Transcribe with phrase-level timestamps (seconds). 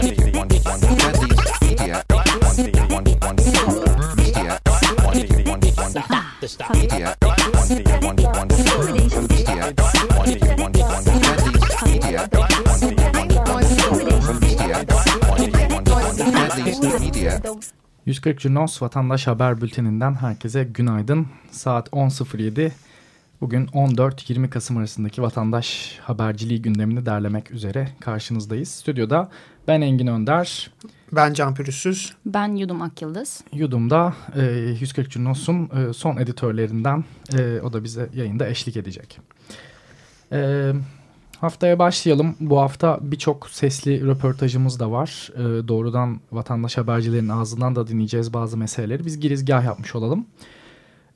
[0.00, 0.40] Media.
[18.06, 21.26] 140 Junos Vatandaş Haber Bülteninden herkese günaydın.
[21.50, 22.70] Saat 10.07.
[23.40, 28.68] Bugün 14-20 Kasım arasındaki vatandaş haberciliği gündemini derlemek üzere karşınızdayız.
[28.68, 29.28] Stüdyoda
[29.68, 30.70] ben Engin Önder.
[31.12, 32.12] Ben Can Pürüzsüz.
[32.26, 33.44] Ben Yudum Akyıldız.
[33.52, 34.42] Yudum'da e,
[34.80, 37.04] 140 Junos'un e, son editörlerinden
[37.38, 39.18] e, o da bize yayında eşlik edecek.
[40.32, 40.72] E,
[41.38, 42.36] haftaya başlayalım.
[42.40, 45.30] Bu hafta birçok sesli röportajımız da var.
[45.34, 49.04] E, doğrudan vatandaş habercilerin ağzından da dinleyeceğiz bazı meseleleri.
[49.04, 50.26] Biz girizgah yapmış olalım.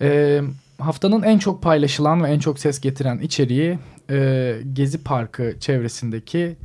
[0.01, 0.41] E,
[0.79, 3.79] haftanın en çok paylaşılan ve en çok ses getiren içeriği
[4.11, 6.57] e, Gezi Parkı çevresindeki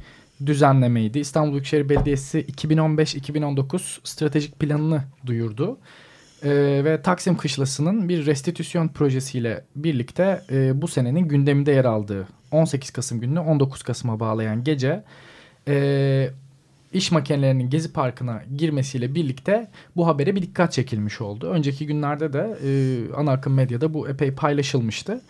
[0.45, 1.19] düzenlemeydi.
[1.19, 5.77] İstanbul Büyükşehir Belediyesi 2015-2019 stratejik planını duyurdu.
[6.43, 6.49] E,
[6.83, 13.21] ve Taksim Kışlası'nın bir restitüsyon projesiyle birlikte e, bu senenin gündeminde yer aldığı 18 Kasım
[13.21, 15.03] gününü 19 Kasım'a bağlayan gece
[15.67, 16.29] e,
[16.93, 21.49] iş makinelerinin Gezi Parkı'na girmesiyle birlikte bu habere bir dikkat çekilmiş oldu.
[21.49, 22.69] Önceki günlerde de e,
[23.13, 25.21] ana akım medyada bu epey paylaşılmıştı.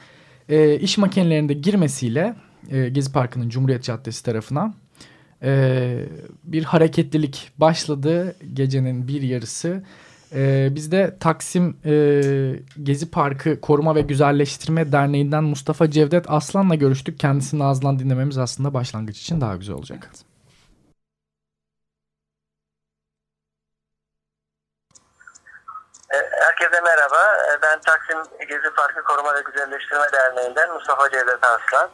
[0.49, 2.35] E, iş makinelerinde girmesiyle
[2.71, 4.73] e, Gezi Parkı'nın Cumhuriyet Caddesi tarafına
[5.43, 6.05] e,
[6.43, 9.83] bir hareketlilik başladı gecenin bir yarısı.
[10.35, 12.21] E, biz de Taksim e,
[12.83, 17.19] Gezi Parkı Koruma ve Güzelleştirme Derneği'nden Mustafa Cevdet Aslan'la görüştük.
[17.19, 20.09] Kendisinin ağzından dinlememiz aslında başlangıç için daha güzel olacak.
[20.09, 20.28] Evet.
[26.09, 27.37] Herkese merhaba.
[27.61, 31.89] Ben Taksim Gezi Parkı Koruma ve Güzelleştirme Derneği'nden Mustafa Cevdet Aslan.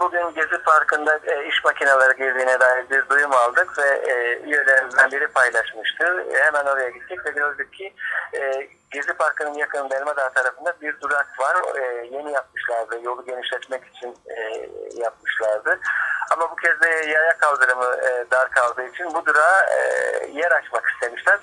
[0.00, 4.02] Bugün Gezi Parkı'nda iş makineleri girdiğine dair bir duyum aldık ve
[4.44, 6.24] üyelerimizden biri paylaşmıştı.
[6.32, 7.94] Hemen oraya gittik ve gördük ki
[8.90, 11.56] Gezi Parkı'nın yakınında Elmadağ tarafında bir durak var.
[12.10, 13.00] Yeni yapmışlardı.
[13.02, 14.18] Yolu genişletmek için
[14.94, 15.80] yapmışlardı.
[16.30, 17.96] Ama bu kez de yaya kaldırımı
[18.30, 19.66] dar kaldığı için bu durağa
[20.28, 21.38] yer açmak istemişler.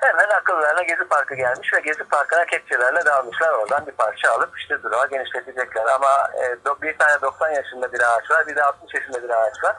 [0.00, 3.52] Hemen akıllarına Gezi Parkı gelmiş ve Gezi Parkı'na kepçelerle dalmışlar.
[3.52, 5.86] Oradan bir parça alıp işte durağı genişletecekler.
[5.86, 9.64] Ama e, bir tane 90 yaşında bir ağaç var, bir de 60 yaşında bir ağaç
[9.64, 9.76] var.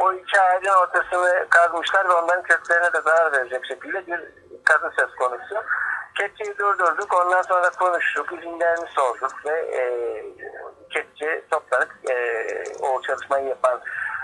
[0.00, 4.20] O iki ağacın ortasını kazmışlar ve onların köklerine de zarar verecek şekilde bir
[4.64, 5.64] kazı söz konusu.
[6.18, 9.82] Kepçeyi durdurduk, ondan sonra konuştuk, izinlerini sorduk ve e,
[10.90, 12.14] kepçe toplanıp e,
[12.80, 13.80] o çalışmayı yapan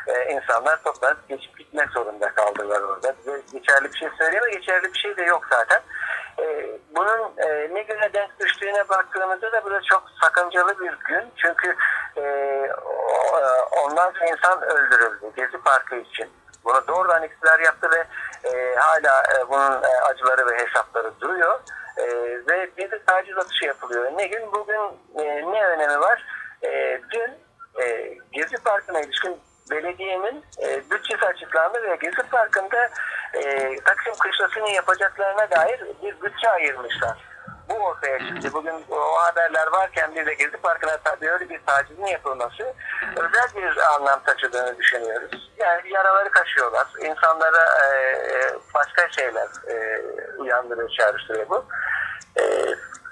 [0.08, 3.14] e, insanlar toplanıp geçip gitmek zorunda kaldılar orada.
[3.52, 5.80] Geçerli bir şey söyleyemem, geçerli bir şey de yok zaten.
[6.38, 11.32] E, bunun e, ne güne denk düştüğüne baktığımızda da burada çok sakıncalı bir gün.
[11.36, 11.76] Çünkü
[12.16, 12.22] e,
[13.82, 16.28] onlarca insan öldürüldü Gezi Parkı için.
[16.64, 18.04] Bunu doğrudan iktidar yaptı ve
[18.76, 21.60] hala bunun acıları ve hesapları duruyor.
[22.48, 24.12] Ve bir de taciz atışı yapılıyor.
[24.16, 24.80] Ne gün bugün
[25.52, 26.26] ne önemi var?
[27.10, 27.30] Dün
[28.32, 32.90] Gezi Parkı'na ilişkin belediyenin e, bütçesi açıklandı ve Gezi Parkı'nda
[33.34, 37.28] e, Taksim Kışlası'nı yapacaklarına dair bir bütçe ayırmışlar.
[37.68, 38.48] Bu ortaya çıktı.
[38.52, 42.74] Bugün o haberler varken bir de Gezi Parkı'na tabii öyle bir tacizin yapılması
[43.16, 45.50] özel bir anlam taşıdığını düşünüyoruz.
[45.58, 46.86] Yani yaraları kaşıyorlar.
[47.00, 47.92] İnsanlara e,
[48.74, 50.02] başka şeyler e,
[50.38, 51.64] uyandırıyor, çağrıştırıyor bu.
[52.40, 52.42] E,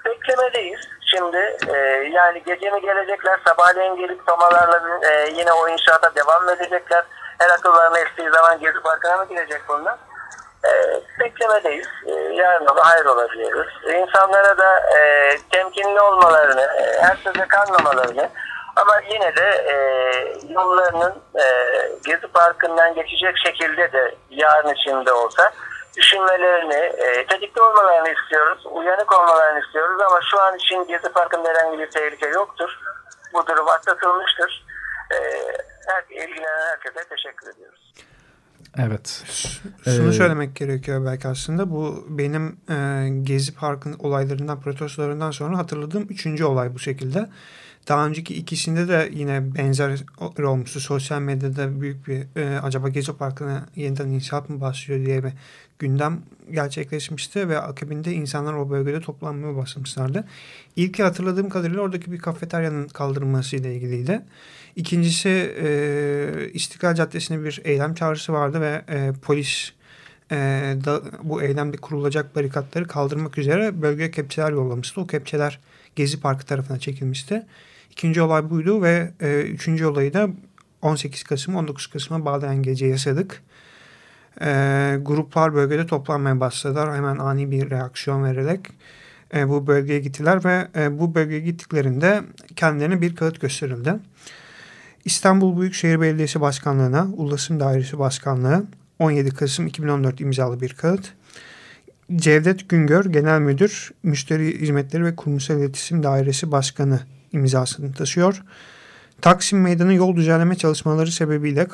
[0.05, 0.79] beklemedeyiz.
[1.07, 1.77] Şimdi e,
[2.11, 7.03] yani gece mi gelecekler, sabahleyin gelip tomalarla e, yine o inşaata devam edecekler.
[7.39, 9.95] Her akıllarına estiği zaman Gezi Parkı'na mı girecek bunlar?
[10.65, 10.71] E,
[11.19, 11.87] beklemedeyiz.
[12.05, 13.67] E, yarın ola hayır ola diyoruz.
[13.83, 18.29] İnsanlara da e, temkinli olmalarını, e, her söze kanmamalarını
[18.75, 19.75] ama yine de e,
[20.53, 21.45] yollarının e,
[22.05, 25.51] Gezi Parkı'ndan geçecek şekilde de yarın içinde olsa
[25.97, 31.79] düşünmelerini, e, tetikte olmalarını istiyoruz, uyanık olmalarını istiyoruz ama şu an için Gezi Parkı'nda herhangi
[31.79, 32.69] bir tehlike yoktur.
[33.33, 34.65] Bu durum atlatılmıştır.
[35.11, 35.17] E,
[35.87, 37.93] her, ilgilenen herkese teşekkür ediyoruz.
[38.77, 39.23] Evet.
[39.85, 41.71] Şunu ee, söylemek gerekiyor belki aslında.
[41.71, 47.29] Bu benim e, Gezi Park'ın olaylarından, protestolarından sonra hatırladığım üçüncü olay bu şekilde.
[47.87, 50.03] Daha önceki ikisinde de yine benzer
[50.39, 50.79] olmuştu.
[50.79, 55.31] Sosyal medyada büyük bir e, acaba Gezi Parkı'na yeniden inşaat mı başlıyor diye bir
[55.79, 60.27] gündem gerçekleşmişti ve akabinde insanlar o bölgede toplanmaya başlamışlardı.
[60.75, 64.21] İlki hatırladığım kadarıyla oradaki bir kafeteryanın kaldırılması ile ilgiliydi.
[64.75, 69.71] İkincisi e, İstiklal Caddesi'ne bir eylem çağrısı vardı ve e, polis
[70.31, 70.35] e,
[70.85, 75.01] da, bu eylemde kurulacak barikatları kaldırmak üzere bölgeye kepçeler yollamıştı.
[75.01, 75.59] O kepçeler
[75.95, 77.45] Gezi Parkı tarafına çekilmişti.
[77.97, 80.29] İkinci olay buydu ve e, üçüncü olayı da
[80.81, 83.43] 18 Kasım 19 Kasım'a bağlayan gece yaşadık.
[84.41, 84.45] E,
[85.01, 86.95] gruplar bölgede toplanmaya başladılar.
[86.95, 88.59] Hemen ani bir reaksiyon vererek
[89.33, 92.23] e, bu bölgeye gittiler ve e, bu bölgeye gittiklerinde
[92.55, 93.93] kendilerine bir kağıt gösterildi.
[95.05, 98.65] İstanbul Büyükşehir Belediyesi Başkanlığı'na, Ulaşım Dairesi Başkanlığı
[98.99, 101.13] 17 Kasım 2014 imzalı bir kağıt.
[102.15, 106.99] Cevdet Güngör Genel Müdür, Müşteri Hizmetleri ve Kurumsal İletişim Dairesi Başkanı
[107.31, 108.43] imzasını taşıyor.
[109.21, 111.67] Taksim Meydanı yol düzenleme çalışmaları sebebiyle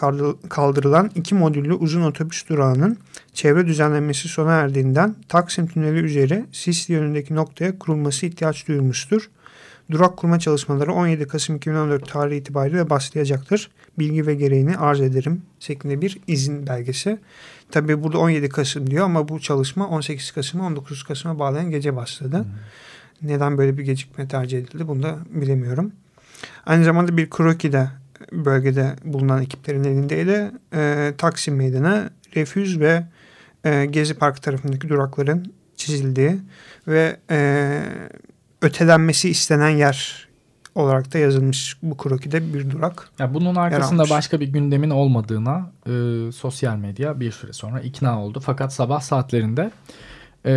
[0.49, 2.97] kaldırılan iki modüllü uzun otobüs durağının
[3.33, 9.29] çevre düzenlenmesi sona erdiğinden Taksim Tüneli üzeri Sisli yönündeki noktaya kurulması ihtiyaç duyulmuştur.
[9.91, 13.71] Durak kurma çalışmaları 17 Kasım 2014 tarihi itibariyle başlayacaktır.
[13.99, 17.17] Bilgi ve gereğini arz ederim şeklinde bir izin belgesi.
[17.71, 22.37] Tabii burada 17 Kasım diyor ama bu çalışma 18 Kasım'a 19 Kasım'a bağlayan gece başladı.
[22.37, 22.45] Hmm.
[23.23, 25.91] Neden böyle bir gecikme tercih edildi bunu da bilemiyorum.
[26.65, 27.89] Aynı zamanda bir kroki de
[28.31, 30.51] bölgede bulunan ekiplerin elindeydi.
[30.73, 33.03] E, Taksim Meydanı, Refüz ve
[33.65, 36.37] e, Gezi Park tarafındaki durakların çizildiği
[36.87, 37.79] ve e,
[38.61, 40.27] ötelenmesi istenen yer
[40.75, 43.09] olarak da yazılmış bu krokide bir durak.
[43.19, 45.91] Ya bunun arkasında başka bir gündemin olmadığına e,
[46.31, 48.39] sosyal medya bir süre sonra ikna oldu.
[48.39, 49.71] Fakat sabah saatlerinde
[50.45, 50.51] e,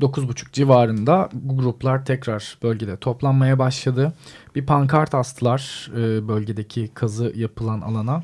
[0.00, 4.12] 9.30 civarında gruplar tekrar bölgede toplanmaya başladı.
[4.54, 8.22] Bir pankart astılar e, bölgedeki kazı yapılan alana.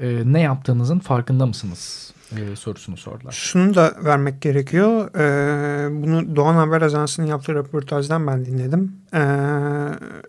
[0.00, 3.32] E, ne yaptığınızın farkında mısınız e, sorusunu sordular.
[3.32, 5.10] Şunu da vermek gerekiyor.
[6.02, 8.92] Bunu Doğan Haber Ajansı'nın yaptığı röportajdan ben dinledim.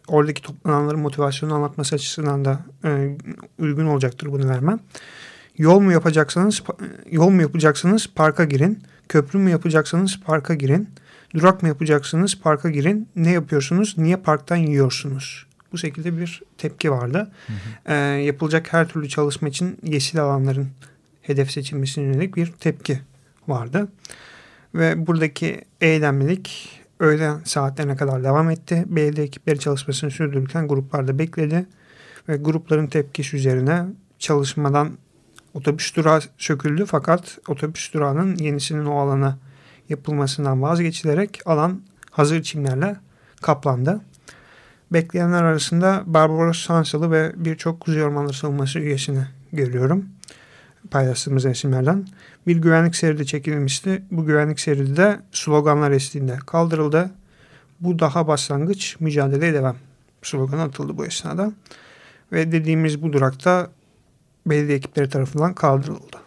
[0.07, 3.18] Oradaki toplananların motivasyonu anlatması açısından da e,
[3.60, 4.80] uygun olacaktır bunu vermem.
[5.57, 6.63] Yol mu yapacaksanız
[7.12, 8.84] yol mu yapacaksınız parka girin.
[9.10, 10.90] Köprü mü yapacaksanız parka girin.
[11.34, 13.07] Durak mı yapacaksınız parka girin.
[13.16, 13.96] Ne yapıyorsunuz?
[13.98, 15.46] Niye parktan yiyorsunuz?
[15.72, 17.31] Bu şekilde bir tepki vardı.
[17.48, 17.94] Hı hı.
[17.94, 20.68] E, yapılacak her türlü çalışma için yeşil alanların
[21.22, 23.00] hedef seçilmesine yönelik bir tepki
[23.48, 23.88] vardı.
[24.75, 26.69] Ve buradaki eylemlilik
[27.00, 28.86] öğlen saatlerine kadar devam etti.
[28.88, 31.66] Belediye ekipleri çalışmasını sürdürürken gruplar da bekledi.
[32.30, 33.86] Ve grupların tepkisi üzerine
[34.19, 34.92] çalışmadan
[35.56, 36.86] otobüs durağı söküldü.
[36.86, 39.38] Fakat otobüs durağının yenisinin o alana
[39.90, 41.81] yapılmasından vazgeçilerek alan
[42.12, 42.96] hazır çimlerle
[43.42, 44.02] kaplandı.
[44.94, 50.06] Bekleyenler arasında Barbaros Sansalı ve birçok Kuzey Ormanları Savunması üyesini görüyorum
[50.92, 52.07] paylaştığımız resimlerden
[52.48, 54.04] bir güvenlik seridi çekilmişti.
[54.12, 57.12] Bu güvenlik seridi de sloganlar eşliğinde kaldırıldı.
[57.80, 59.75] Bu daha başlangıç mücadeleye devam
[60.24, 61.52] sloganı atıldı bu esnada.
[62.31, 63.69] Ve dediğimiz bu durakta
[64.45, 66.18] belediye ekipleri tarafından kaldırıldı.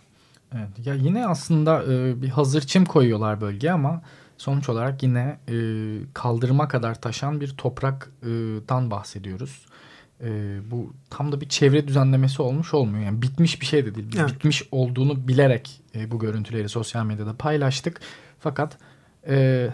[0.53, 4.03] Evet, ya yine aslında e, bir hazır çim koyuyorlar bölgeye ama
[4.39, 5.55] sonuç olarak yine e,
[6.15, 9.67] kaldırıma kadar taşan bir topraktan bahsediyoruz
[10.25, 13.05] e, bu tam da bir çevre düzenlemesi olmuş olmuyor.
[13.05, 14.07] Yani bitmiş bir şey de değil.
[14.19, 14.29] evet.
[14.31, 18.01] bitmiş olduğunu bilerek e, bu görüntüleri sosyal medyada paylaştık.
[18.41, 18.79] Fakat
[19.29, 19.69] e,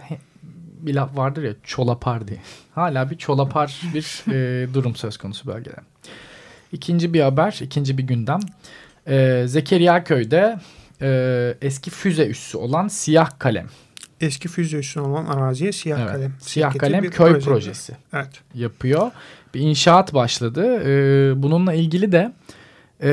[0.79, 2.39] bir laf vardır ya çolapar diye.
[2.75, 5.77] Hala bir çolapar bir e, durum söz konusu bölgede.
[6.75, 8.39] İkinci bir haber, ikinci bir gündem.
[9.07, 10.59] E, Zekeriya Köy'de
[11.01, 13.67] e, eski füze üssü olan Siyah Kalem.
[14.21, 16.11] Eski füze üssü olan araziye Siyah evet.
[16.11, 16.33] Kalem.
[16.39, 17.45] Siyah Kalem köy proje.
[17.45, 18.41] projesi evet.
[18.53, 19.11] yapıyor
[19.53, 20.81] bir inşaat başladı.
[20.85, 22.33] E, bununla ilgili de
[23.03, 23.11] e,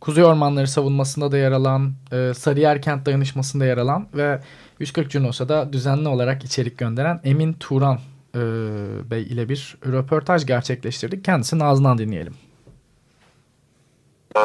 [0.00, 4.40] Kuzey Ormanları savunmasında da yer alan, e, Sarıyer Kent Dayanışması'nda yer alan ve
[4.78, 7.98] 140 Cunos'a da düzenli olarak içerik gönderen Emin Turan
[8.36, 11.24] e, Bey ile bir röportaj gerçekleştirdik.
[11.24, 12.34] Kendisinin ağzından dinleyelim.
[14.36, 14.40] Ee,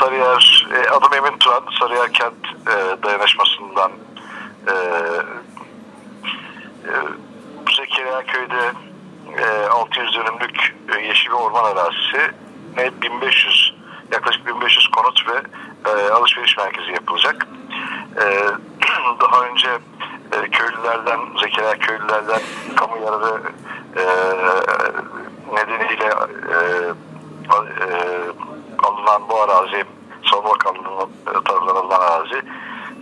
[0.00, 2.34] Sarıyer, e, adım Emin Turan, Sarıyer Kent
[2.66, 3.92] e, Dayanışması'ndan
[4.66, 4.74] e,
[6.84, 6.92] e,
[7.76, 8.72] Zekeriya Köy'de
[9.38, 12.30] e, 600 dönümlük e, yeşil bir orman arazisi
[12.76, 13.74] ne 1500
[14.12, 15.42] yaklaşık 1500 konut ve
[15.90, 17.46] e, alışveriş merkezi yapılacak.
[18.16, 18.24] E,
[19.20, 19.68] daha önce
[20.32, 22.40] e, köylülerden, Zekeriya köylülerden
[23.14, 23.40] yararı
[23.96, 24.04] e,
[25.54, 26.58] nedeniyle e,
[27.54, 27.88] e,
[28.82, 29.84] alınan bu arazi
[30.30, 32.42] Savunma Bakanlığı'nın e, tarafından alınan arazi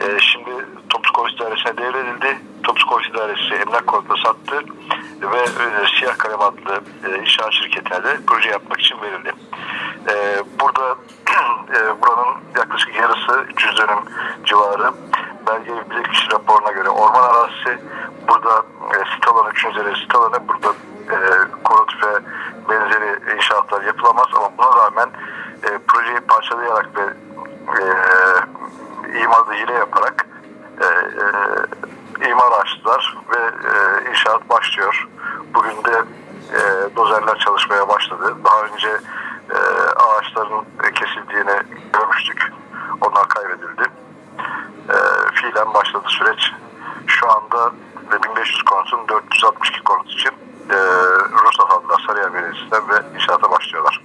[0.01, 2.39] e, şimdi Toplu Koğuş Dairesi'ne devredildi.
[2.63, 4.65] Toplu Koğuş Dairesi emlak konutuna sattı
[5.23, 9.33] ve e, Siyah Kalem adlı e, inşaat şirketine de proje yapmak için verildi.
[10.09, 10.89] E, burada
[11.75, 13.99] e, buranın yaklaşık yarısı 300 dönüm
[14.45, 14.93] civarı
[15.47, 17.79] belge bilirkişi raporuna göre orman arazisi
[18.29, 18.63] burada
[19.53, 19.99] e, sit alanı, 3.
[19.99, 20.75] sit alanı burada
[21.11, 21.19] e,
[21.65, 22.23] konut ve
[22.69, 25.11] benzeri inşaatlar yapılamaz ama buna rağmen
[25.63, 27.03] e, projeyi parçalayarak ve
[27.81, 27.85] e,
[29.23, 30.27] imarda hile yaparak
[30.81, 35.09] e, e, imar açtılar ve e, inşaat başlıyor.
[35.55, 36.05] Bugün de
[36.53, 38.37] e, dozerler çalışmaya başladı.
[38.45, 38.89] Daha önce
[39.51, 39.59] e,
[39.97, 42.53] ağaçların kesildiğini görmüştük.
[43.01, 43.83] Onlar kaybedildi.
[44.89, 44.97] E,
[45.35, 46.53] fiilen başladı süreç.
[47.07, 47.73] Şu anda
[48.25, 50.31] 1500 konutun 462 konut için
[50.71, 50.77] e,
[51.45, 54.03] Rusat adlı Sarıyer Belediyesi'nden ve inşaata başlıyorlar.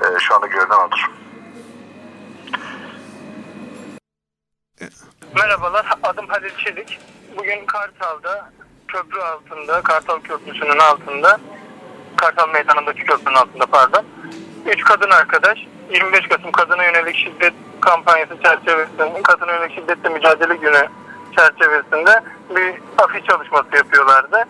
[0.00, 1.10] E, şu anda görünen odur.
[5.34, 7.00] Merhabalar, adım Halil Çelik.
[7.38, 8.52] Bugün Kartal'da,
[8.88, 9.20] köprü
[9.70, 11.38] altında, Kartal Köprüsü'nün altında,
[12.16, 14.04] Kartal Meydanı'ndaki köprünün altında pardon.
[14.66, 15.58] Üç kadın arkadaş,
[15.90, 20.88] 25 Kasım Kadına Yönelik Şiddet kampanyası çerçevesinde, Kadına Yönelik Şiddetle Mücadele Günü
[21.36, 22.20] çerçevesinde
[22.56, 24.44] bir afiş çalışması yapıyorlardı.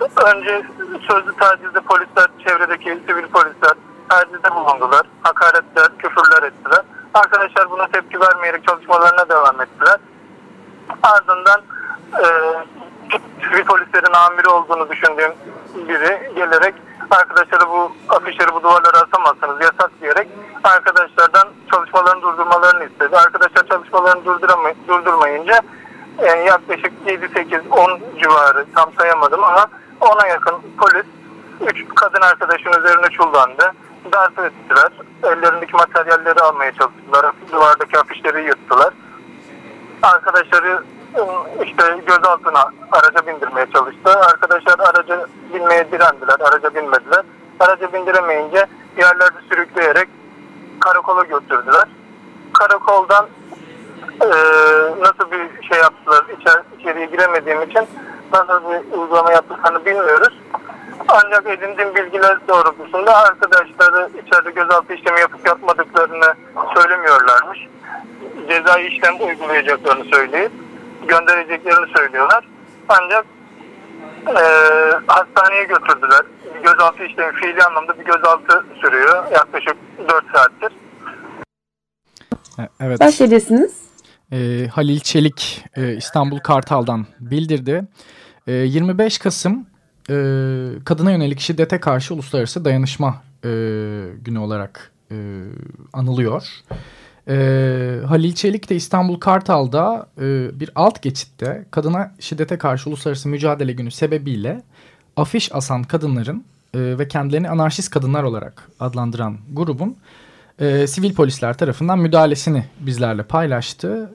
[0.00, 0.62] Önce
[1.08, 3.74] sözlü tacizde polisler, çevredeki sivil polisler
[4.08, 5.02] tacizde bulundular.
[5.22, 6.82] Hakaretler, küfürler ettiler.
[7.14, 9.98] Arkadaşlar buna tepki vermeyerek çalışmalarına devam ettiler.
[11.02, 11.60] Ardından
[12.12, 12.26] e,
[13.40, 15.32] sivil polislerin amiri olduğunu düşündüğüm
[15.88, 16.74] biri gelerek
[17.10, 20.28] arkadaşları bu afişleri bu duvarlara asamazsınız yasak diyerek
[20.64, 23.16] arkadaşlardan çalışmalarını durdurmalarını istedi.
[23.16, 24.24] Arkadaşlar çalışmalarını
[24.88, 25.60] durdurmayınca
[26.18, 29.66] e, yaklaşık 7-8-10 civarı tam sayamadım ama
[30.00, 31.06] ona yakın polis
[31.60, 33.72] 3 kadın arkadaşın üzerine çullandı.
[34.12, 34.92] Darp ettiler.
[35.22, 37.32] Ellerindeki materyalleri almaya çalıştılar.
[37.52, 38.94] Duvardaki afişleri yırttılar.
[40.02, 40.84] Arkadaşları
[41.64, 44.10] işte gözaltına araca bindirmeye çalıştı.
[44.10, 46.40] Arkadaşlar araca binmeye direndiler.
[46.40, 47.22] Araca binmediler.
[47.60, 48.66] Araca bindiremeyince
[48.98, 50.08] yerlerde sürükleyerek
[50.80, 51.88] karakola götürdüler.
[52.52, 53.26] Karakoldan
[54.20, 54.28] e,
[55.00, 57.86] nasıl bir şey yaptılar içer, içeriye giremediğim için
[58.32, 60.40] nasıl bir uygulama yaptıklarını bilmiyoruz.
[61.08, 66.34] Ancak edindiğim bilgiler doğrultusunda arkadaşları içeride gözaltı işlemi yapıp yapmadıklarını
[66.74, 67.58] söylemiyorlarmış.
[68.48, 70.52] Cezai işlem uygulayacaklarını söyleyip
[71.06, 72.48] göndereceklerini söylüyorlar.
[72.88, 73.26] Ancak
[74.26, 74.44] e,
[75.06, 76.22] hastaneye götürdüler.
[76.62, 79.30] Gözaltı işlemi fiili anlamda bir gözaltı sürüyor.
[79.32, 79.76] Yaklaşık
[80.08, 80.72] 4 saattir.
[82.58, 83.00] E, evet.
[83.00, 83.84] Başlayabilirsiniz.
[84.32, 87.84] Ee, Halil Çelik e, İstanbul Kartal'dan bildirdi.
[88.46, 89.66] E, 25 Kasım
[90.10, 90.14] e,
[90.84, 93.48] kadına yönelik şiddete karşı uluslararası dayanışma e,
[94.18, 95.16] günü olarak e,
[95.92, 96.48] anılıyor.
[97.28, 97.34] E,
[98.08, 103.90] Halil Çelik de İstanbul Kartal'da e, bir alt geçitte kadına şiddete karşı uluslararası mücadele günü
[103.90, 104.62] sebebiyle
[105.16, 109.96] afiş asan kadınların e, ve kendilerini anarşist kadınlar olarak adlandıran grubun
[110.58, 114.14] e, sivil polisler tarafından müdahalesini bizlerle paylaştı.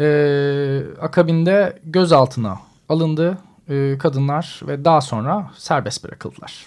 [0.00, 6.66] E, akabinde gözaltına alındı e, kadınlar ve daha sonra serbest bırakıldılar.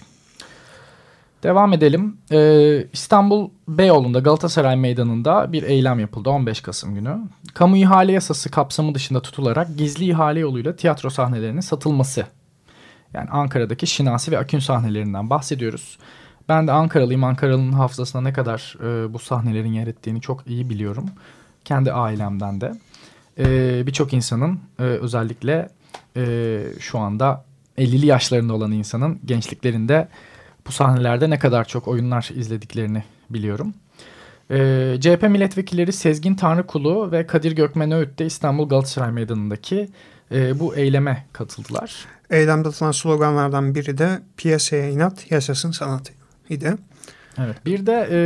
[1.44, 2.16] Devam edelim.
[2.32, 7.18] Ee, İstanbul Beyoğlu'nda Galatasaray Meydanı'nda bir eylem yapıldı 15 Kasım günü.
[7.54, 12.26] Kamu ihale yasası kapsamı dışında tutularak gizli ihale yoluyla tiyatro sahnelerinin satılması.
[13.14, 15.98] Yani Ankara'daki Şinasi ve Akün sahnelerinden bahsediyoruz.
[16.48, 17.24] Ben de Ankaralıyım.
[17.24, 21.10] Ankaralı'nın hafızasına ne kadar e, bu sahnelerin yer ettiğini çok iyi biliyorum.
[21.64, 22.72] Kendi ailemden de.
[23.38, 25.68] E, Birçok insanın e, özellikle
[26.16, 27.44] e, şu anda
[27.78, 30.08] 50'li yaşlarında olan insanın gençliklerinde
[30.66, 33.74] bu sahnelerde ne kadar çok oyunlar izlediklerini biliyorum.
[34.50, 39.88] E, CHP milletvekilleri Sezgin Tanrıkulu ve Kadir Gökmen Öğüt de İstanbul Galatasaray Meydanı'ndaki
[40.32, 42.06] e, bu eyleme katıldılar.
[42.30, 46.12] Eylemde atılan sloganlardan biri de piyasaya inat, yaşasın sanat
[46.50, 46.76] idi.
[47.38, 48.18] Evet, bir de e,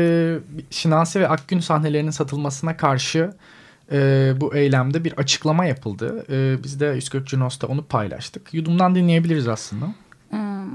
[0.70, 3.32] Şinasi ve Akgün sahnelerinin satılmasına karşı
[3.92, 6.26] e, bu eylemde bir açıklama yapıldı.
[6.30, 8.54] E, biz de 140 Cunos'ta onu paylaştık.
[8.54, 9.86] Yudumdan dinleyebiliriz aslında.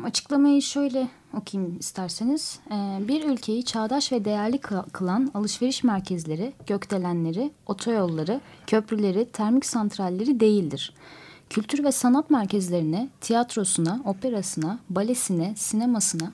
[0.06, 1.08] Açıklamayı şöyle
[1.38, 2.60] okuyayım isterseniz.
[3.00, 4.58] Bir ülkeyi çağdaş ve değerli
[4.92, 10.94] kılan alışveriş merkezleri, gökdelenleri, otoyolları, köprüleri, termik santralleri değildir.
[11.50, 16.32] Kültür ve sanat merkezlerine, tiyatrosuna, operasına, balesine, sinemasına,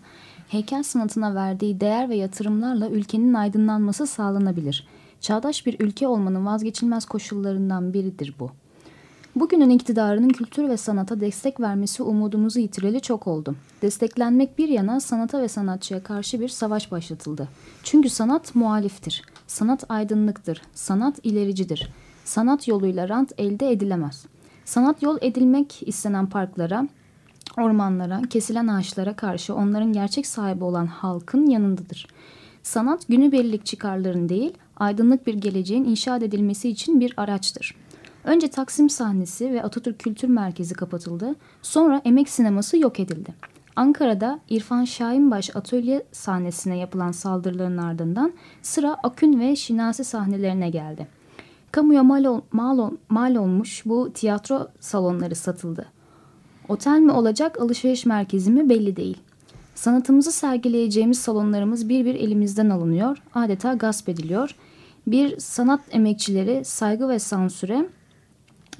[0.48, 7.94] heykel sanatına verdiği değer ve yatırımlarla ülkenin aydınlanması sağlanabilir.'' Çağdaş bir ülke olmanın vazgeçilmez koşullarından
[7.94, 8.52] biridir bu.
[9.36, 13.56] Bugünün iktidarının kültür ve sanata destek vermesi umudumuzu yitireli çok oldu.
[13.82, 17.48] Desteklenmek bir yana sanata ve sanatçıya karşı bir savaş başlatıldı.
[17.84, 19.24] Çünkü sanat muhaliftir.
[19.48, 20.62] Sanat aydınlıktır.
[20.74, 21.92] Sanat ilericidir.
[22.26, 24.26] Sanat yoluyla rant elde edilemez.
[24.66, 26.88] Sanat yol edilmek istenen parklara,
[27.58, 32.08] ormanlara, kesilen ağaçlara karşı onların gerçek sahibi olan halkın yanındadır.
[32.64, 37.76] Sanat günübirlik çıkarların değil, aydınlık bir geleceğin inşa edilmesi için bir araçtır.
[38.24, 43.34] Önce Taksim sahnesi ve Atatürk Kültür Merkezi kapatıldı, sonra Emek Sineması yok edildi.
[43.76, 51.08] Ankara'da İrfan Şahinbaş atölye sahnesine yapılan saldırıların ardından sıra Akün ve Şinasi sahnelerine geldi.
[51.72, 55.86] Kamuya mal, ol, mal, ol, mal olmuş bu tiyatro salonları satıldı.
[56.68, 59.18] Otel mi olacak alışveriş merkezi mi belli değil.
[59.76, 64.56] Sanatımızı sergileyeceğimiz salonlarımız bir bir elimizden alınıyor, adeta gasp ediliyor.
[65.08, 67.90] Bir sanat emekçileri saygı ve sansüre,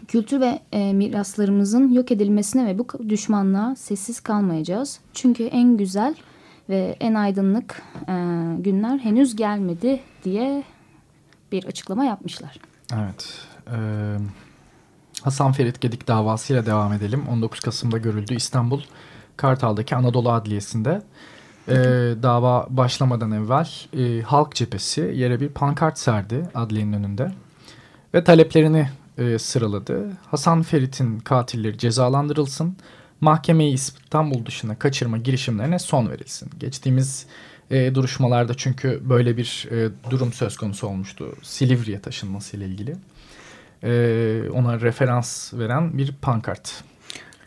[0.10, 5.00] kültür ve e, miraslarımızın yok edilmesine ve bu düşmanlığa sessiz kalmayacağız.
[5.14, 6.16] Çünkü en güzel
[6.70, 8.14] ve en aydınlık e,
[8.60, 10.64] günler henüz gelmedi diye
[11.52, 12.58] bir açıklama yapmışlar.
[12.94, 13.34] Evet.
[13.68, 13.78] E,
[15.24, 17.24] Hasan Ferit Gedik davasıyla devam edelim.
[17.32, 18.82] 19 Kasım'da görüldü İstanbul
[19.38, 21.02] Kartal'daki Anadolu Adliyesi'nde.
[21.68, 21.76] E,
[22.24, 27.32] dava başlamadan evvel e, Halk Cephesi yere bir pankart serdi adliyenin önünde.
[28.14, 28.90] Ve taleplerini
[29.20, 30.12] e, sıraladı.
[30.32, 32.78] Hasan Ferit'in katilleri cezalandırılsın.
[33.22, 36.50] Mahkemeyi İstanbul dışına kaçırma girişimlerine son verilsin.
[36.60, 37.26] Geçtiğimiz
[37.72, 41.36] e, duruşmalarda çünkü böyle bir e, durum söz konusu olmuştu.
[41.42, 42.96] Silivri'ye taşınması ile ilgili.
[43.84, 46.84] E, ona referans veren bir pankart.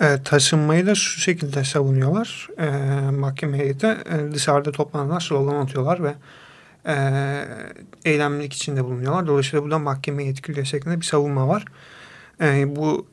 [0.00, 2.48] E, taşınmayı da şu şekilde savunuyorlar.
[2.58, 2.66] E,
[3.10, 6.14] mahkemeye de e, dışarıda toplananlar slogan atıyorlar ve
[6.86, 6.94] e,
[8.04, 9.26] eylemlilik içinde bulunuyorlar.
[9.26, 11.64] Dolayısıyla burada mahkemeye etkiliyor şeklinde bir savunma var.
[12.40, 13.06] E, bu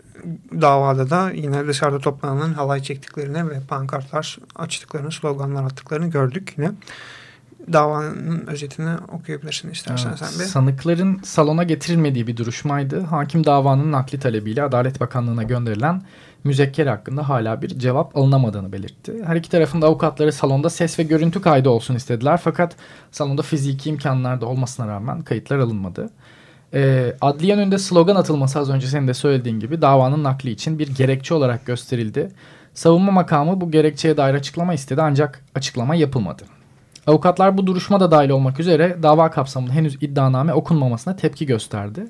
[0.62, 6.72] davada da yine dışarıda toplananların halay çektiklerini ve pankartlar açtıklarını, sloganlar attıklarını gördük yine.
[7.74, 10.46] Davanın özetini okuyabilirsin istersen evet, sen bir.
[10.46, 13.00] Sanıkların salona getirilmediği bir duruşmaydı.
[13.00, 16.02] Hakim davanın nakli talebiyle Adalet Bakanlığı'na gönderilen
[16.44, 19.14] müzekker hakkında hala bir cevap alınamadığını belirtti.
[19.26, 22.76] Her iki tarafın da avukatları salonda ses ve görüntü kaydı olsun istediler fakat
[23.12, 26.10] salonda fiziki imkanlar da olmasına rağmen kayıtlar alınmadı.
[26.74, 30.88] E, adliyen önünde slogan atılması az önce senin de söylediğin gibi davanın nakli için bir
[30.96, 32.32] gerekçe olarak gösterildi.
[32.74, 36.44] Savunma makamı bu gerekçeye dair açıklama istedi ancak açıklama yapılmadı.
[37.08, 42.08] Avukatlar bu duruşma da dahil olmak üzere dava kapsamında henüz iddianame okunmamasına tepki gösterdi.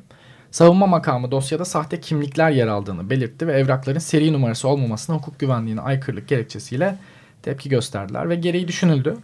[0.52, 5.82] Savunma makamı dosyada sahte kimlikler yer aldığını belirtti ve evrakların seri numarası olmamasına hukuk güvenliğine
[5.82, 6.96] aykırılık gerekçesiyle
[7.42, 9.18] tepki gösterdiler ve gereği düşünüldü.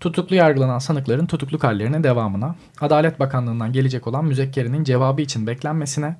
[0.00, 6.16] Tutuklu yargılanan sanıkların tutukluk hallerine devamına, Adalet Bakanlığı'ndan gelecek olan müzekkerinin cevabı için beklenmesine,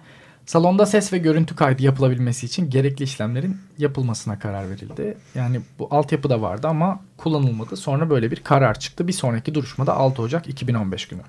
[0.47, 5.17] salonda ses ve görüntü kaydı yapılabilmesi için gerekli işlemlerin yapılmasına karar verildi.
[5.35, 7.77] Yani bu altyapı da vardı ama kullanılmadı.
[7.77, 9.09] Sonra böyle bir karar çıktı.
[9.09, 11.23] Bir sonraki duruşmada 6 Ocak 2015 günü.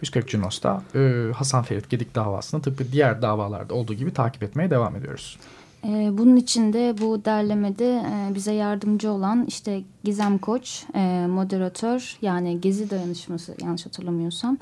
[0.00, 4.96] 140 Cunos'ta e, Hasan Ferit Gedik davasını tıpkı diğer davalarda olduğu gibi takip etmeye devam
[4.96, 5.38] ediyoruz.
[5.84, 12.60] E, bunun içinde bu derlemede e, bize yardımcı olan işte Gizem Koç, e, moderatör yani
[12.60, 14.58] Gezi Dayanışması yanlış hatırlamıyorsam.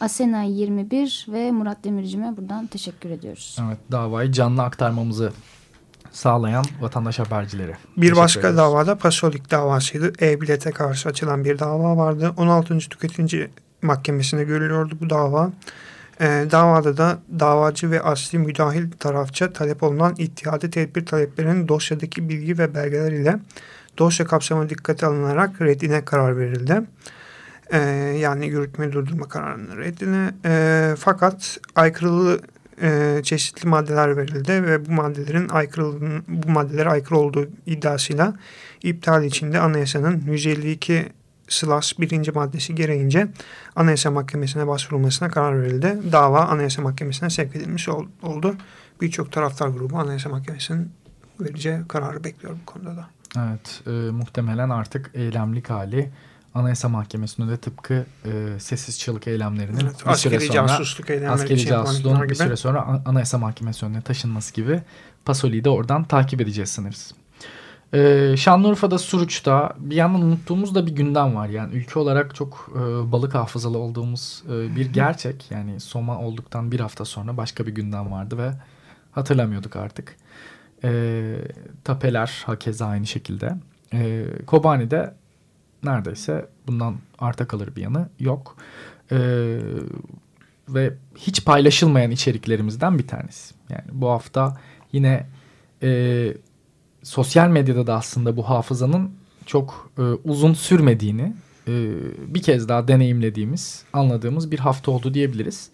[0.00, 3.56] Asena 21 ve Murat Demirci'me buradan teşekkür ediyoruz.
[3.66, 5.32] Evet davayı canlı aktarmamızı
[6.12, 7.72] sağlayan vatandaş habercileri.
[7.96, 8.58] Bir başka ediyoruz.
[8.58, 10.12] davada Pasolik davasıydı.
[10.24, 12.34] E-bilete karşı açılan bir dava vardı.
[12.36, 12.78] 16.
[12.78, 13.48] tüketici
[13.82, 15.52] mahkemesinde görülüyordu bu dava.
[16.20, 22.58] E, davada da davacı ve asli müdahil tarafça talep olunan ittihadi tedbir taleplerinin dosyadaki bilgi
[22.58, 23.36] ve belgeler ile
[23.98, 26.82] dosya kapsamı dikkate alınarak reddine karar verildi.
[27.70, 27.78] E,
[28.20, 30.30] yani yürütme durdurma kararının reddine.
[30.44, 32.40] E, fakat aykırılığı
[32.82, 35.84] e, çeşitli maddeler verildi ve bu maddelerin aykırı
[36.28, 38.34] bu maddelere aykırı olduğu iddiasıyla
[38.82, 41.06] iptal içinde anayasanın 152
[41.48, 43.28] Slas birinci maddesi gereğince
[43.76, 46.12] Anayasa Mahkemesi'ne başvurulmasına karar verildi.
[46.12, 47.88] Dava Anayasa Mahkemesi'ne sevk edilmiş
[48.22, 48.56] oldu.
[49.00, 50.92] Birçok taraftar grubu Anayasa Mahkemesi'nin
[51.40, 53.08] vereceği kararı bekliyor bu konuda da.
[53.36, 56.10] Evet, e, muhtemelen artık eylemlik hali
[56.54, 61.66] Anayasa Mahkemesi'nde de tıpkı e, sessiz çığlık eylemlerinin evet, bir süre sonra casusluk eylemleri askeri
[61.66, 64.82] casusluğun bir süre sonra Anayasa Mahkemesi önüne taşınması gibi
[65.24, 67.14] Pasoli'yi de oradan takip edeceğiz sanırız.
[67.94, 71.48] Ee, Şanlıurfa'da, Suruç'ta bir yandan unuttuğumuz da bir gündem var.
[71.48, 75.50] Yani ülke olarak çok e, balık hafızalı olduğumuz e, bir gerçek.
[75.50, 78.52] Yani Soma olduktan bir hafta sonra başka bir gündem vardı ve
[79.12, 80.16] hatırlamıyorduk artık.
[80.84, 81.34] E,
[81.84, 83.54] tapeler hakeza aynı şekilde.
[83.92, 85.14] E, Kobani'de
[85.82, 88.56] neredeyse bundan arta kalır bir yanı yok.
[89.12, 89.18] E,
[90.68, 93.54] ve hiç paylaşılmayan içeriklerimizden bir tanesi.
[93.70, 94.56] Yani bu hafta
[94.92, 95.26] yine...
[95.82, 96.32] E,
[97.02, 99.10] sosyal medyada da aslında bu hafızanın
[99.46, 101.34] çok e, uzun sürmediğini
[101.68, 101.94] e,
[102.34, 105.70] bir kez daha deneyimlediğimiz, anladığımız bir hafta oldu diyebiliriz.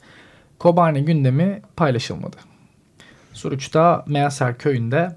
[0.58, 2.36] Kobane gündemi paylaşılmadı.
[3.32, 5.16] Suruç'ta Meyaser köyünde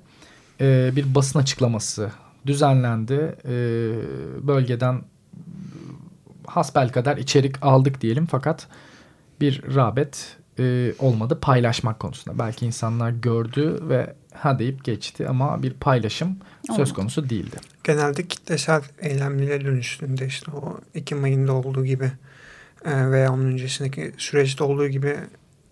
[0.62, 2.12] e, bir basın açıklaması
[2.46, 3.36] düzenlendi.
[3.46, 3.54] E,
[4.48, 5.02] bölgeden
[6.48, 8.67] hasbel kadar içerik aldık diyelim fakat
[9.41, 12.39] bir rağbet e, olmadı paylaşmak konusunda.
[12.39, 16.78] Belki insanlar gördü ve ha deyip geçti ama bir paylaşım Olmadı.
[16.78, 17.56] söz konusu değildi.
[17.84, 22.12] Genelde kitlesel eylemlere dönüştüğünde işte o Ekim ayında olduğu gibi
[22.86, 25.17] e, veya onun öncesindeki süreçte olduğu gibi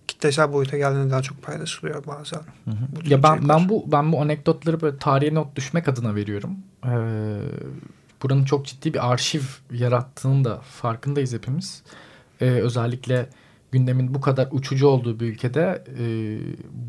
[0.08, 2.42] kitlesel boyuta geldiğinde daha çok paylaşılıyor bazen.
[2.66, 3.10] Hı hı.
[3.10, 6.58] Ya ben ben bu ben bu anekdotları böyle tarihe not düşmek adına veriyorum.
[6.86, 6.90] Ee,
[8.24, 11.84] buranın çok ciddi bir arşiv yarattığının da farkındayız hepimiz.
[12.42, 13.30] Ee, özellikle
[13.76, 16.06] gündemin bu kadar uçucu olduğu bir ülkede e,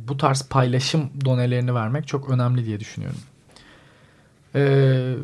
[0.08, 3.20] bu tarz paylaşım donelerini vermek çok önemli diye düşünüyorum.
[4.54, 5.14] Ee,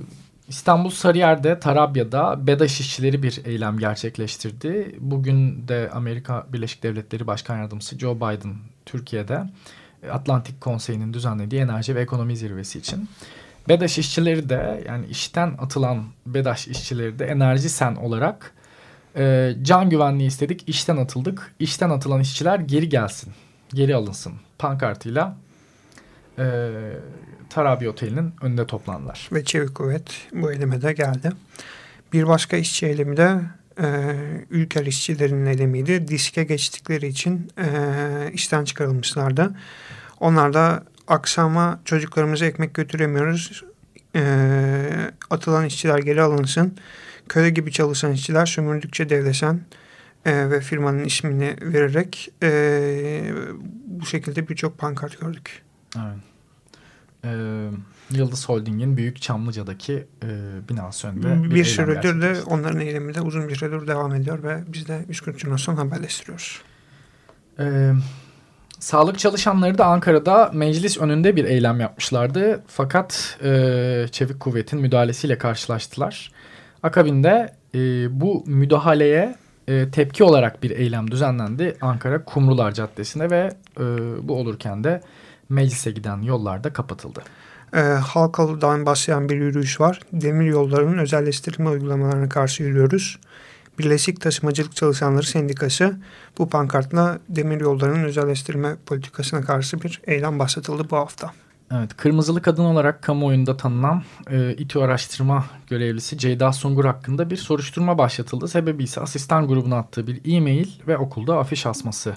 [0.48, 4.96] İstanbul Sarıyer'de Tarabya'da BEDAŞ işçileri bir eylem gerçekleştirdi.
[5.00, 8.54] Bugün de Amerika Birleşik Devletleri Başkan Yardımcısı Joe Biden
[8.86, 9.42] Türkiye'de
[10.12, 13.08] Atlantik Konseyi'nin düzenlediği enerji ve ekonomi zirvesi için.
[13.68, 18.54] BEDAŞ işçileri de yani işten atılan BEDAŞ işçileri de enerji sen olarak
[19.16, 21.54] e, can güvenliği istedik, işten atıldık.
[21.58, 23.32] İşten atılan işçiler geri gelsin,
[23.74, 25.36] geri alınsın pankartıyla
[26.38, 26.70] e,
[27.50, 29.28] Tarabi Oteli'nin önünde toplandılar.
[29.32, 31.32] Ve Çevik Kuvvet bu eyleme de geldi.
[32.12, 33.40] Bir başka işçi eylemi de
[33.80, 33.86] e,
[34.50, 36.08] ülker işçilerinin eylemiydi.
[36.08, 37.66] Diske geçtikleri için e,
[38.32, 39.54] işten çıkarılmışlardı.
[40.20, 43.62] Onlar da aksama çocuklarımıza ekmek götüremiyoruz.
[44.16, 46.76] E, atılan işçiler geri alınsın
[47.28, 49.60] köle gibi çalışan işçiler sömürdükçe devleşen
[50.24, 53.34] e, ve firmanın ismini vererek e,
[53.86, 55.62] bu şekilde birçok pankart gördük.
[55.96, 56.16] Evet.
[57.24, 57.68] Ee,
[58.10, 60.28] Yıldız Holding'in Büyük Çamlıca'daki e,
[60.68, 64.64] binası önünde bir, bir süredir de onların eylemi de uzun bir süredir devam ediyor ve
[64.68, 66.62] biz de 140 Cunos'tan haberleştiriyoruz.
[67.58, 67.92] Ee,
[68.82, 72.62] sağlık çalışanları da Ankara'da meclis önünde bir eylem yapmışlardı.
[72.66, 76.32] Fakat e, Çevik Kuvvet'in müdahalesiyle karşılaştılar.
[76.82, 77.80] Akabinde e,
[78.20, 79.34] bu müdahaleye
[79.68, 83.84] e, tepki olarak bir eylem düzenlendi Ankara Kumrular Caddesi'nde ve e,
[84.28, 85.00] bu olurken de
[85.48, 87.22] meclise giden yollar da kapatıldı.
[87.74, 90.00] E, Halkalı'dan başlayan bir yürüyüş var.
[90.12, 93.18] Demir yollarının özelleştirilme uygulamalarına karşı yürüyoruz.
[93.78, 95.96] Birleşik Taşımacılık Çalışanları Sendikası
[96.38, 101.32] bu pankartla demir yollarının özelleştirme politikasına karşı bir eylem başlatıldı bu hafta.
[101.74, 107.98] Evet, Kırmızılı Kadın olarak kamuoyunda tanınan e, İTÜ araştırma görevlisi Ceyda Sungur hakkında bir soruşturma
[107.98, 108.48] başlatıldı.
[108.48, 112.16] Sebebi ise asistan grubuna attığı bir e-mail ve okulda afiş asması.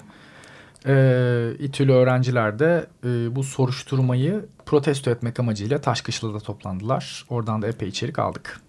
[0.86, 7.24] E, İTÜ'lü öğrenciler de e, bu soruşturmayı protesto etmek amacıyla Taşkışla'da toplandılar.
[7.28, 8.60] Oradan da epey içerik aldık.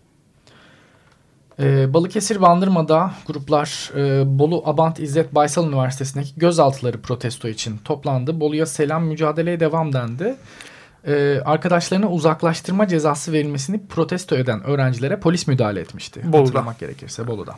[1.59, 8.39] Ee, Balıkesir Bandırma'da gruplar e, Bolu Abant İzzet Baysal Üniversitesi'ndeki gözaltıları protesto için toplandı.
[8.39, 10.35] Bolu'ya selam mücadeleye devam dendi
[11.07, 16.21] e, arkadaşlarına uzaklaştırma cezası verilmesini protesto eden öğrencilere polis müdahale etmişti.
[16.23, 16.39] Bolu'da.
[16.39, 17.55] Hatırlamak gerekirse Bolu'da.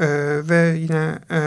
[0.00, 0.06] Ee,
[0.48, 1.40] ve yine e,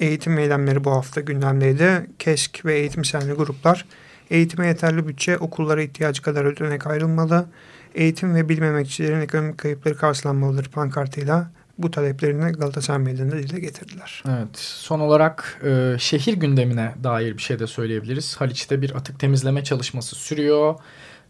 [0.00, 2.06] eğitim eylemleri bu hafta gündemdeydi.
[2.18, 3.84] KESK ve eğitim senli gruplar
[4.30, 7.46] eğitime yeterli bütçe okullara ihtiyacı kadar ödenek ayrılmalı.
[7.94, 14.22] Eğitim ve bilim emekçilerin ekonomik kayıpları karşılanmalıdır pankartıyla bu taleplerini Galatasaray Meydanı'nda dile getirdiler.
[14.28, 14.58] Evet.
[14.58, 18.36] Son olarak e, şehir gündemine dair bir şey de söyleyebiliriz.
[18.36, 20.74] Haliç'te bir atık temizleme çalışması sürüyor.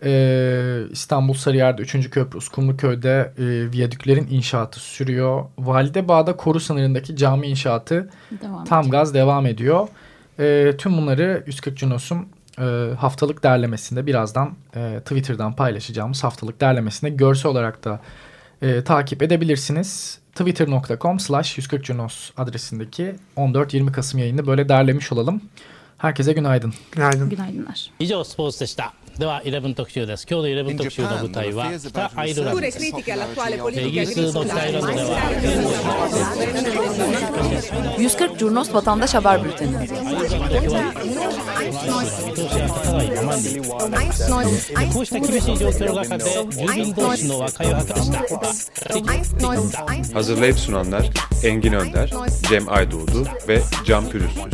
[0.05, 2.11] E, İstanbul Sarıyer'de 3.
[2.11, 5.44] Köprü Uskumruköy'de e, viyadüklerin inşaatı sürüyor.
[5.59, 8.11] Validebağ'da koru sınırındaki cami inşaatı
[8.42, 8.92] devam tam ediyor.
[8.92, 9.88] gaz devam ediyor.
[10.38, 12.27] E, tüm bunları 140 Cunos'un
[12.60, 18.00] e, haftalık derlemesinde birazdan e, Twitter'dan paylaşacağımız haftalık derlemesinde görsel olarak da
[18.62, 25.41] e, takip edebilirsiniz twitter.com slash 140 Junos adresindeki 14-20 Kasım yayını böyle derlemiş olalım.
[25.98, 26.74] Herkese günaydın.
[26.91, 27.30] Günaydın.
[27.30, 27.91] Günaydınlar.
[28.00, 28.93] 以上スポーツでした。
[29.19, 30.26] では11特集です。
[30.30, 32.86] 今日の11特集の舞台は北アイルランドです。
[32.86, 35.19] イギリスの北アイルランドでは
[37.98, 39.76] 140 Curnos Vatandaş Haber Bülteni.
[50.13, 51.10] Hazırlayıp sunanlar
[51.43, 52.12] Engin Önder,
[52.50, 54.54] Cem Aydoğdu ve Can Pürüzsüz.